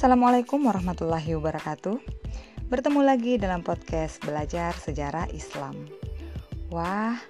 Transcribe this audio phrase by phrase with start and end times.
[0.00, 2.00] Assalamualaikum warahmatullahi wabarakatuh.
[2.72, 5.76] Bertemu lagi dalam podcast Belajar Sejarah Islam.
[6.72, 7.20] Wah,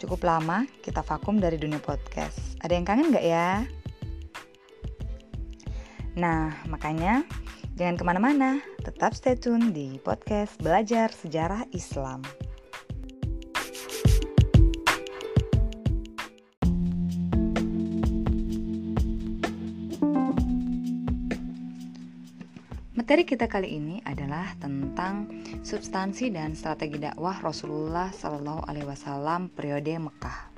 [0.00, 2.56] cukup lama kita vakum dari dunia podcast.
[2.64, 3.68] Ada yang kangen gak ya?
[6.16, 7.28] Nah, makanya
[7.76, 12.24] jangan ke mana-mana, tetap stay tune di podcast Belajar Sejarah Islam.
[23.04, 25.28] Materi kita kali ini adalah tentang
[25.60, 30.48] substansi dan strategi dakwah Rasulullah Shallallahu Alaihi Wasallam periode Mekah.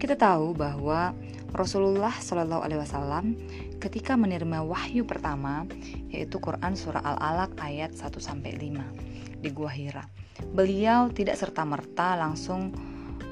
[0.00, 1.12] Kita tahu bahwa
[1.52, 3.36] Rasulullah Shallallahu Alaihi Wasallam
[3.84, 5.68] ketika menerima wahyu pertama
[6.08, 10.08] yaitu Quran surah Al-Alaq ayat 1 sampai 5 di Gua Hira.
[10.56, 12.72] Beliau tidak serta-merta langsung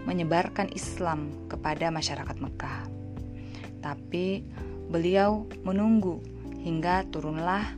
[0.04, 2.84] menyebarkan Islam kepada masyarakat Mekah.
[3.80, 4.44] Tapi
[4.92, 6.33] beliau menunggu
[6.64, 7.76] hingga turunlah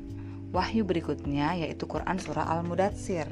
[0.55, 3.27] wahyu berikutnya yaitu Quran surah Al-Mudatsir.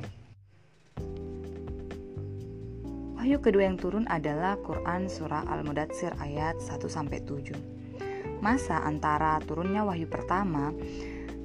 [3.14, 7.54] Wahyu kedua yang turun adalah Quran surah Al-Mudatsir ayat 1 sampai 7.
[8.42, 10.74] Masa antara turunnya wahyu pertama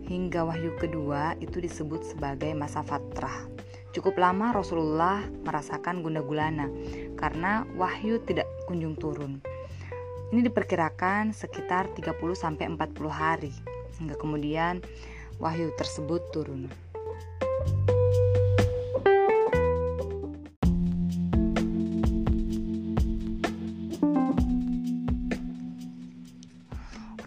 [0.10, 3.46] hingga wahyu kedua itu disebut sebagai masa fatrah.
[3.94, 6.66] Cukup lama Rasulullah merasakan gunda gulana
[7.14, 9.38] karena wahyu tidak kunjung turun.
[10.34, 13.54] Ini diperkirakan sekitar 30 sampai 40 hari
[14.00, 14.82] hingga kemudian
[15.38, 16.72] wahyu tersebut turun.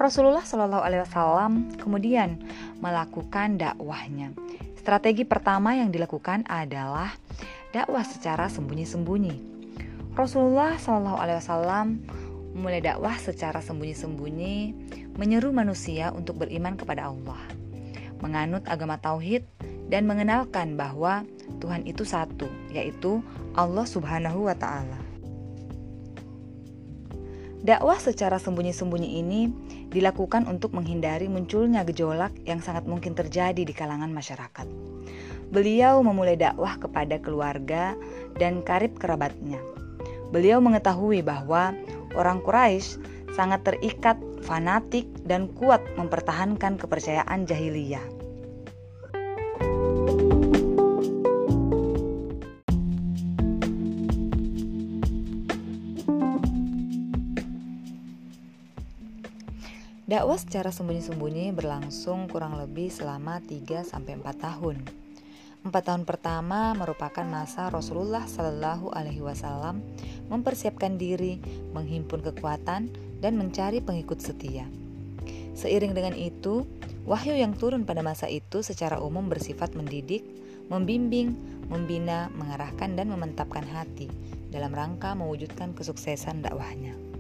[0.03, 2.43] Rasulullah Shallallahu Alaihi Wasallam kemudian
[2.83, 4.35] melakukan dakwahnya.
[4.75, 7.15] Strategi pertama yang dilakukan adalah
[7.71, 9.39] dakwah secara sembunyi-sembunyi.
[10.19, 12.03] Rasulullah Shallallahu Alaihi Wasallam
[12.53, 14.57] memulai dakwah secara sembunyi-sembunyi,
[15.17, 17.41] menyeru manusia untuk beriman kepada Allah,
[18.21, 19.45] menganut agama tauhid,
[19.89, 21.25] dan mengenalkan bahwa
[21.61, 23.21] Tuhan itu satu, yaitu
[23.53, 25.01] Allah Subhanahu wa Ta'ala.
[27.63, 29.47] Dakwah secara sembunyi-sembunyi ini
[29.87, 34.67] dilakukan untuk menghindari munculnya gejolak yang sangat mungkin terjadi di kalangan masyarakat.
[35.53, 37.95] Beliau memulai dakwah kepada keluarga
[38.35, 39.63] dan karib kerabatnya.
[40.35, 41.77] Beliau mengetahui bahwa
[42.17, 43.01] orang Quraisy
[43.33, 48.05] sangat terikat, fanatik, dan kuat mempertahankan kepercayaan jahiliyah.
[60.13, 65.02] Dakwah secara sembunyi-sembunyi berlangsung kurang lebih selama 3-4 tahun.
[65.63, 69.79] Empat tahun pertama merupakan masa Rasulullah Shallallahu Alaihi Wasallam
[70.27, 71.39] mempersiapkan diri,
[71.71, 72.91] menghimpun kekuatan,
[73.23, 74.67] dan mencari pengikut setia.
[75.55, 76.67] Seiring dengan itu,
[77.07, 80.27] wahyu yang turun pada masa itu secara umum bersifat mendidik,
[80.67, 81.39] membimbing,
[81.71, 84.11] membina, mengarahkan, dan mementapkan hati
[84.51, 87.12] dalam rangka mewujudkan kesuksesan dakwahnya.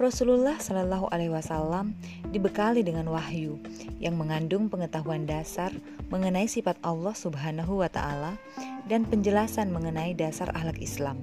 [0.00, 1.92] Rasulullah Shallallahu Alaihi Wasallam
[2.32, 3.60] dibekali dengan wahyu
[4.00, 5.68] yang mengandung pengetahuan dasar
[6.08, 8.40] mengenai sifat Allah Subhanahu wa Ta'ala
[8.88, 11.20] dan penjelasan mengenai dasar akhlak Islam.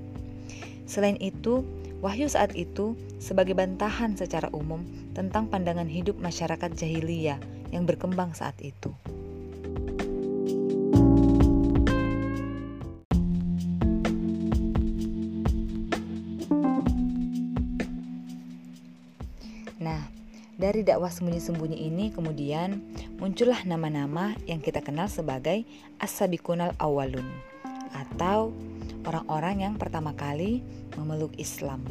[0.85, 1.65] Selain itu,
[2.05, 4.85] wahyu saat itu sebagai bantahan secara umum
[5.17, 7.41] tentang pandangan hidup masyarakat jahiliyah
[7.73, 8.93] yang berkembang saat itu.
[20.77, 22.77] Dari dakwah sembunyi-sembunyi ini kemudian
[23.17, 25.65] muncullah nama-nama yang kita kenal sebagai
[25.97, 27.25] as-sabiqunal awalun
[27.97, 28.53] atau
[29.01, 30.61] orang-orang yang pertama kali
[30.93, 31.81] memeluk Islam.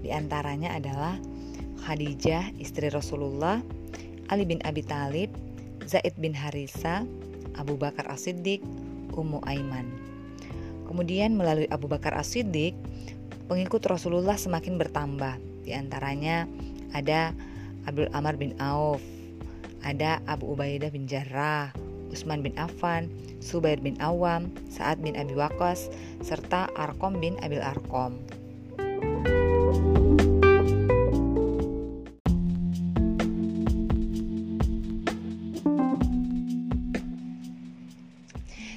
[0.00, 1.20] Di antaranya adalah
[1.84, 3.60] Khadijah istri Rasulullah,
[4.32, 5.28] Ali bin Abi Talib,
[5.84, 7.04] Zaid bin Harisa,
[7.60, 8.64] Abu Bakar As-Siddiq,
[9.12, 9.92] Ummu Aiman.
[10.88, 12.72] Kemudian melalui Abu Bakar As-Siddiq,
[13.44, 15.36] pengikut Rasulullah semakin bertambah.
[15.68, 16.48] Di antaranya
[16.96, 17.36] ada
[17.86, 19.00] Abdul Amar bin Auf,
[19.86, 21.70] ada Abu Ubaidah bin Jarrah,
[22.10, 23.06] Utsman bin Affan,
[23.38, 25.90] Subair bin Awam, Sa'ad bin Abi Waqqas,
[26.22, 28.18] serta Arkom bin Abil Arkom.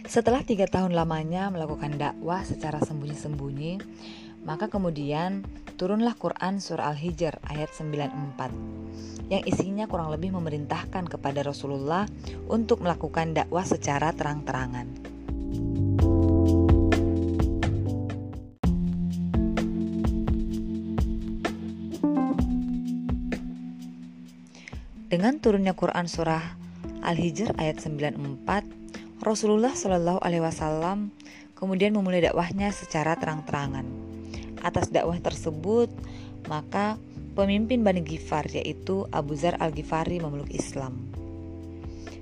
[0.09, 3.77] Setelah tiga tahun lamanya melakukan dakwah secara sembunyi-sembunyi,
[4.41, 5.45] maka kemudian
[5.77, 8.78] turunlah Quran Surah Al-Hijr ayat 94
[9.29, 12.09] yang isinya kurang lebih memerintahkan kepada Rasulullah
[12.49, 14.89] untuk melakukan dakwah secara terang-terangan.
[25.09, 26.53] Dengan turunnya Quran surah
[27.01, 31.09] Al-Hijr ayat 94, Rasulullah Shallallahu alaihi wasallam
[31.57, 33.89] kemudian memulai dakwahnya secara terang-terangan.
[34.61, 35.89] Atas dakwah tersebut,
[36.45, 37.01] maka
[37.33, 40.97] pemimpin Bani Gifar yaitu Abu Zar Al-Ghifari memeluk Islam.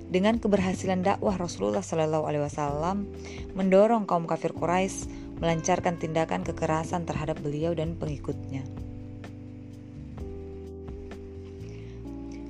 [0.08, 3.04] Dengan keberhasilan dakwah Rasulullah Shallallahu alaihi wasallam
[3.52, 5.04] mendorong kaum kafir Quraisy
[5.36, 8.64] melancarkan tindakan kekerasan terhadap beliau dan pengikutnya.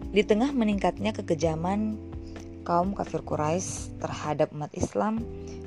[0.08, 1.98] Di tengah meningkatnya kekejaman
[2.64, 5.20] kaum kafir Quraisy terhadap umat Islam,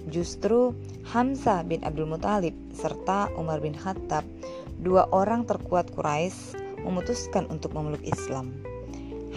[0.10, 0.78] justru
[1.10, 4.26] Hamzah bin Abdul Muthalib serta Umar bin Khattab,
[4.82, 8.54] dua orang terkuat Quraisy, memutuskan untuk memeluk Islam.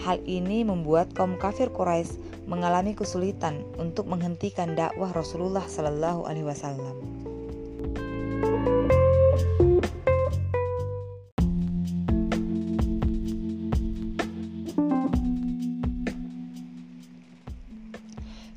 [0.03, 6.95] Hal ini membuat kaum kafir Quraisy mengalami kesulitan untuk menghentikan dakwah Rasulullah Shallallahu Alaihi Wasallam.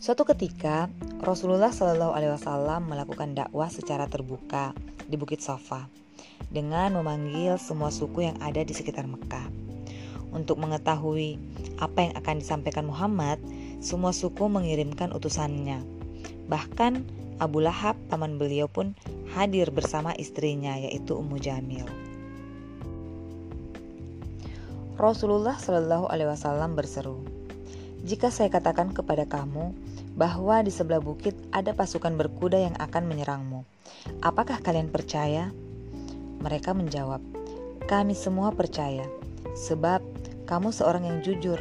[0.02, 0.88] Suatu ketika,
[1.20, 4.72] Rasulullah Shallallahu Alaihi Wasallam melakukan dakwah secara terbuka
[5.04, 6.07] di Bukit Safa
[6.48, 9.48] dengan memanggil semua suku yang ada di sekitar Mekah.
[10.32, 11.40] Untuk mengetahui
[11.80, 13.40] apa yang akan disampaikan Muhammad,
[13.80, 15.80] semua suku mengirimkan utusannya.
[16.48, 16.92] Bahkan
[17.38, 18.92] Abu Lahab, paman beliau pun
[19.32, 21.86] hadir bersama istrinya yaitu Ummu Jamil.
[24.98, 27.22] Rasulullah Shallallahu Alaihi Wasallam berseru,
[28.02, 29.70] "Jika saya katakan kepada kamu
[30.18, 33.62] bahwa di sebelah bukit ada pasukan berkuda yang akan menyerangmu.
[34.18, 35.54] Apakah kalian percaya?
[36.42, 37.22] Mereka menjawab,
[37.86, 39.06] "Kami semua percaya,
[39.54, 40.02] sebab
[40.46, 41.58] kamu seorang yang jujur,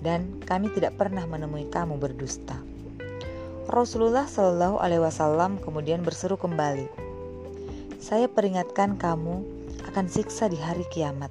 [0.00, 2.58] dan kami tidak pernah menemui kamu berdusta."
[3.70, 6.90] Rasulullah Shallallahu Alaihi Wasallam kemudian berseru kembali,
[8.02, 9.46] "Saya peringatkan kamu
[9.90, 11.30] akan siksa di hari kiamat.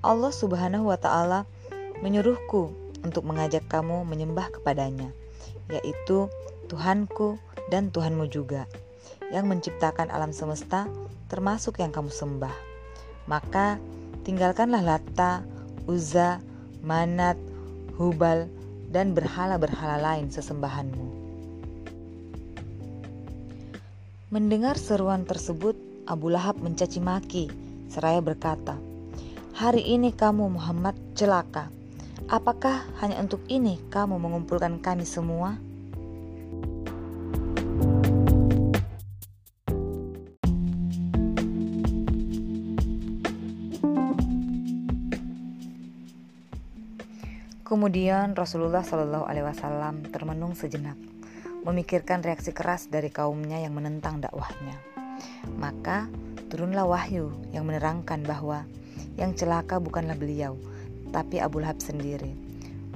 [0.00, 1.48] Allah Subhanahu wa Ta'ala
[2.00, 2.72] menyuruhku
[3.04, 5.12] untuk mengajak kamu menyembah kepadanya."
[5.70, 6.26] yaitu
[6.66, 7.38] Tuhanku
[7.70, 8.66] dan Tuhanmu juga,
[9.30, 10.90] yang menciptakan alam semesta
[11.30, 12.52] termasuk yang kamu sembah.
[13.30, 13.78] Maka
[14.26, 15.46] tinggalkanlah Lata,
[15.86, 16.42] Uzza,
[16.82, 17.38] Manat,
[17.94, 18.50] Hubal,
[18.90, 21.22] dan berhala-berhala lain sesembahanmu.
[24.34, 27.50] Mendengar seruan tersebut, Abu Lahab mencaci maki,
[27.90, 28.78] seraya berkata,
[29.54, 31.70] Hari ini kamu Muhammad celaka,
[32.30, 35.58] Apakah hanya untuk ini kamu mengumpulkan kami semua?
[47.70, 50.98] Kemudian Rasulullah Shallallahu Alaihi Wasallam termenung sejenak,
[51.62, 54.74] memikirkan reaksi keras dari kaumnya yang menentang dakwahnya.
[55.54, 56.10] Maka
[56.50, 58.66] turunlah wahyu yang menerangkan bahwa
[59.14, 60.58] yang celaka bukanlah beliau,
[61.14, 62.34] tapi Abu Lahab sendiri.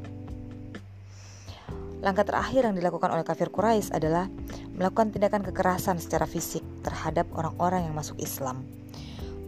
[2.00, 4.32] Langkah terakhir yang dilakukan oleh kafir Quraisy adalah
[4.72, 8.64] melakukan tindakan kekerasan secara fisik terhadap orang-orang yang masuk Islam.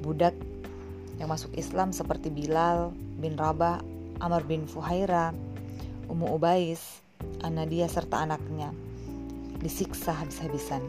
[0.05, 0.37] Budak
[1.21, 3.83] yang masuk Islam seperti Bilal bin Rabah,
[4.23, 5.35] Amr bin Fuhaira,
[6.09, 7.03] Ummu Ubais,
[7.43, 8.71] Anadia serta anaknya
[9.63, 10.83] disiksa habis-habisan.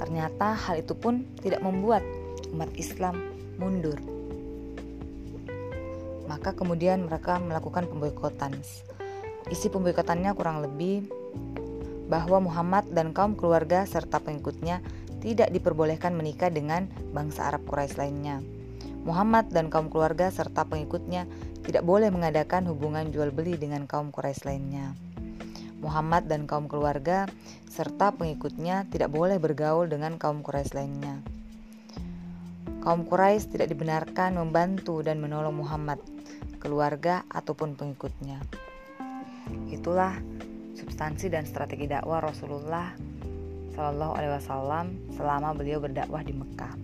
[0.00, 2.00] Ternyata hal itu pun tidak membuat
[2.54, 3.18] umat Islam
[3.60, 4.00] mundur.
[6.24, 8.56] Maka kemudian mereka melakukan pemboikotan.
[9.48, 11.08] Isi pemboikotannya kurang lebih
[12.08, 14.80] bahwa Muhammad dan kaum keluarga serta pengikutnya
[15.18, 18.38] tidak diperbolehkan menikah dengan bangsa Arab Quraisy lainnya.
[19.06, 21.24] Muhammad dan kaum keluarga serta pengikutnya
[21.64, 24.92] tidak boleh mengadakan hubungan jual beli dengan kaum Quraisy lainnya.
[25.78, 27.30] Muhammad dan kaum keluarga
[27.70, 31.22] serta pengikutnya tidak boleh bergaul dengan kaum Quraisy lainnya.
[32.78, 35.98] kaum Quraisy tidak dibenarkan membantu dan menolong Muhammad,
[36.62, 38.38] keluarga ataupun pengikutnya.
[39.68, 40.16] Itulah
[40.74, 43.07] substansi dan strategi dakwah Rasulullah
[43.78, 46.74] Shallallahu Alaihi Wasallam selama beliau berdakwah di Mekah.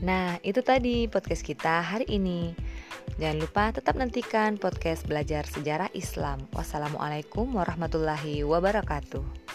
[0.00, 2.56] Nah, itu tadi podcast kita hari ini.
[3.20, 6.48] Jangan lupa tetap nantikan podcast belajar sejarah Islam.
[6.56, 9.45] Wassalamualaikum warahmatullahi wabarakatuh.